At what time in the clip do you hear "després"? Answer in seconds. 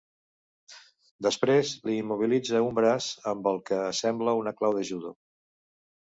1.25-1.73